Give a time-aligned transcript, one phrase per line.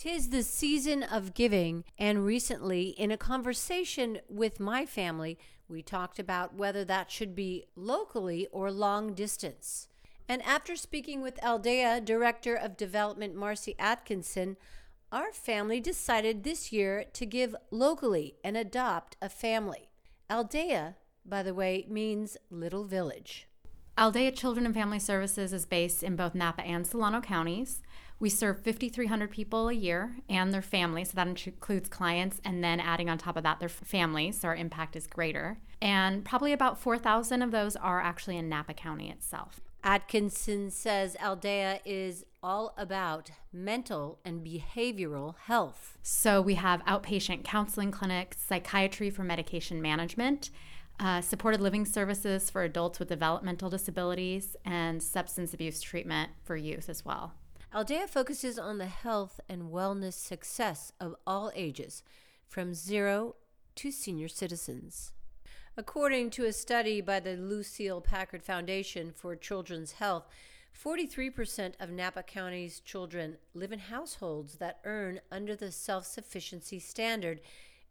[0.00, 5.38] Tis the season of giving, and recently, in a conversation with my family,
[5.68, 9.88] we talked about whether that should be locally or long distance.
[10.26, 14.56] And after speaking with Aldea Director of Development Marcy Atkinson,
[15.12, 19.90] our family decided this year to give locally and adopt a family.
[20.30, 20.96] Aldea,
[21.26, 23.48] by the way, means little village.
[23.98, 27.82] Aldea Children and Family Services is based in both Napa and Solano counties.
[28.20, 32.78] We serve 5,300 people a year and their families, so that includes clients and then
[32.78, 35.58] adding on top of that their families, so our impact is greater.
[35.80, 39.62] And probably about 4,000 of those are actually in Napa County itself.
[39.82, 45.96] Atkinson says Aldea is all about mental and behavioral health.
[46.02, 50.50] So we have outpatient counseling clinics, psychiatry for medication management,
[50.98, 56.90] uh, supported living services for adults with developmental disabilities, and substance abuse treatment for youth
[56.90, 57.32] as well.
[57.72, 62.02] Aldea focuses on the health and wellness success of all ages,
[62.48, 63.36] from zero
[63.76, 65.12] to senior citizens.
[65.76, 70.26] According to a study by the Lucile Packard Foundation for Children's Health,
[70.76, 77.40] 43% of Napa County's children live in households that earn under the self sufficiency standard,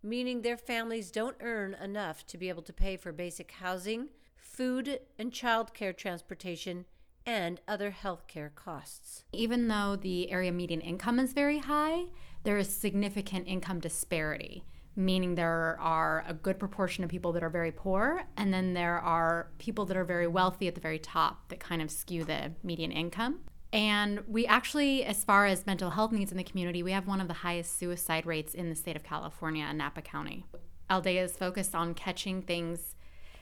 [0.04, 5.00] meaning their families don't earn enough to be able to pay for basic housing, food,
[5.18, 6.84] and child care transportation
[7.30, 9.24] and other healthcare costs.
[9.32, 12.06] Even though the area median income is very high,
[12.44, 14.64] there is significant income disparity,
[14.96, 18.98] meaning there are a good proportion of people that are very poor, and then there
[18.98, 22.52] are people that are very wealthy at the very top that kind of skew the
[22.64, 23.42] median income.
[23.72, 27.22] And we actually, as far as mental health needs in the community, we have one
[27.22, 30.46] of the highest suicide rates in the state of California in Napa County.
[30.90, 32.96] Aldea is focused on catching things,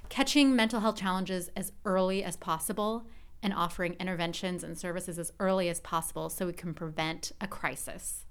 [0.10, 3.08] catching mental health challenges as early as possible
[3.48, 8.26] and offering interventions and services as early as possible so we can prevent a crisis.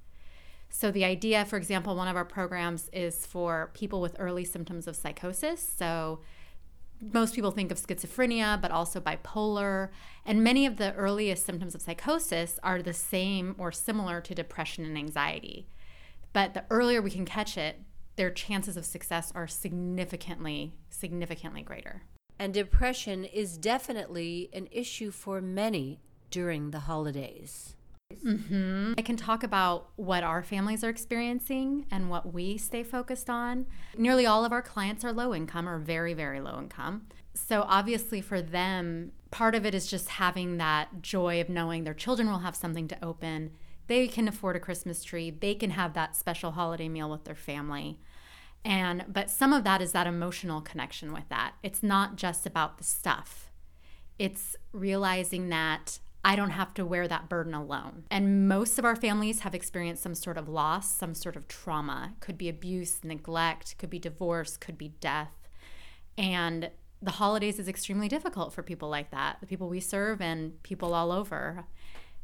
[0.68, 4.86] So, the idea, for example, one of our programs is for people with early symptoms
[4.86, 5.66] of psychosis.
[5.74, 6.20] So,
[7.00, 9.88] most people think of schizophrenia, but also bipolar.
[10.26, 14.84] And many of the earliest symptoms of psychosis are the same or similar to depression
[14.84, 15.66] and anxiety.
[16.34, 17.80] But the earlier we can catch it,
[18.16, 22.02] their chances of success are significantly, significantly greater
[22.38, 27.76] and depression is definitely an issue for many during the holidays.
[28.14, 28.94] Mm-hmm.
[28.96, 33.66] I can talk about what our families are experiencing and what we stay focused on.
[33.96, 37.06] Nearly all of our clients are low income or very, very low income.
[37.34, 41.94] So, obviously, for them, part of it is just having that joy of knowing their
[41.94, 43.50] children will have something to open.
[43.88, 47.34] They can afford a Christmas tree, they can have that special holiday meal with their
[47.34, 48.00] family.
[48.66, 51.54] And but some of that is that emotional connection with that.
[51.62, 53.52] It's not just about the stuff.
[54.18, 58.06] It's realizing that I don't have to wear that burden alone.
[58.10, 62.14] And most of our families have experienced some sort of loss, some sort of trauma.
[62.18, 65.48] Could be abuse, neglect, could be divorce, could be death.
[66.18, 70.60] And the holidays is extremely difficult for people like that, the people we serve and
[70.64, 71.66] people all over.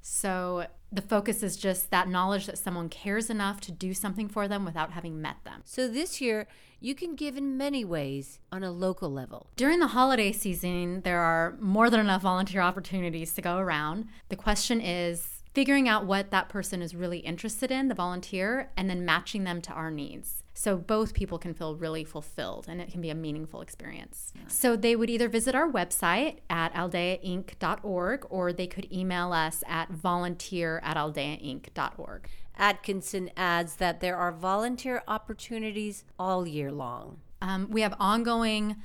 [0.03, 4.49] So the focus is just that knowledge that someone cares enough to do something for
[4.49, 5.63] them without having met them.
[5.65, 6.49] So this year,
[6.81, 9.47] you can give in many ways on a local level.
[9.57, 14.09] During the holiday season, there are more than enough volunteer opportunities to go around.
[14.29, 18.89] The question is figuring out what that person is really interested in, the volunteer, and
[18.89, 20.43] then matching them to our needs.
[20.55, 24.33] So both people can feel really fulfilled and it can be a meaningful experience.
[24.49, 29.91] So they would either visit our website at aldeainc.org or they could email us at
[29.91, 32.29] volunteer at aldeainc.org.
[32.57, 37.19] Atkinson adds that there are volunteer opportunities all year long.
[37.41, 38.77] Um, we have ongoing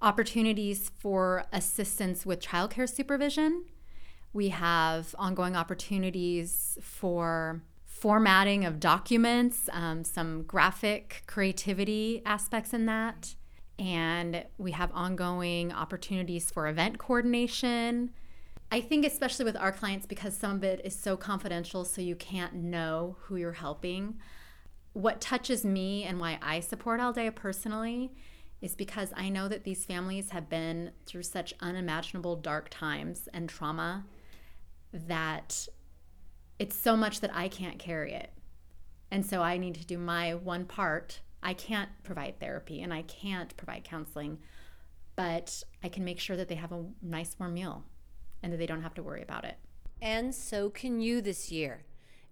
[0.00, 3.64] opportunities for assistance with childcare supervision
[4.36, 13.34] we have ongoing opportunities for formatting of documents, um, some graphic creativity aspects in that.
[13.78, 18.10] And we have ongoing opportunities for event coordination.
[18.70, 22.14] I think, especially with our clients, because some of it is so confidential, so you
[22.14, 24.18] can't know who you're helping.
[24.92, 28.12] What touches me and why I support Aldea personally
[28.60, 33.48] is because I know that these families have been through such unimaginable dark times and
[33.48, 34.04] trauma
[35.06, 35.68] that
[36.58, 38.32] it's so much that I can't carry it.
[39.10, 41.20] And so I need to do my one part.
[41.42, 44.38] I can't provide therapy and I can't provide counseling,
[45.14, 47.84] but I can make sure that they have a nice warm meal
[48.42, 49.56] and that they don't have to worry about it.
[50.00, 51.84] And so can you this year.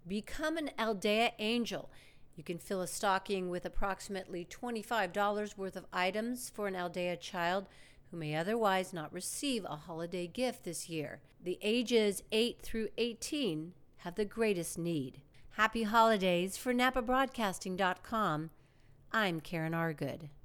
[0.07, 1.91] Become an Aldea Angel.
[2.37, 7.67] You can fill a stocking with approximately $25 worth of items for an Aldea child
[8.15, 11.21] who may otherwise not receive a holiday gift this year.
[11.43, 15.21] The ages 8 through 18 have the greatest need.
[15.57, 18.51] Happy holidays for NapaBroadcasting.com.
[19.11, 20.29] I'm Karen Argood.